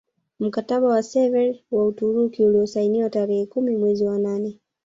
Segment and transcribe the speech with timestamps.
[0.39, 4.59] Mkataba wa Sevres na Uturuki uliozsainiwa tarehe kumi mwezi wa nane